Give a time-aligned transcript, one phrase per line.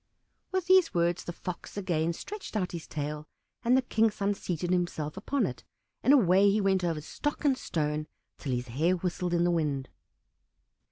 [0.51, 3.27] With these words the Fox again stretched out his tail,
[3.63, 5.63] and the King's son seated himself upon it,
[6.01, 8.07] and away he went over stock and stone
[8.39, 9.89] till his hair whistled in the wind.